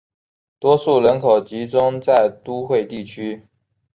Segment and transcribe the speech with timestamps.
[0.59, 3.45] 多数人口集中在都会地区。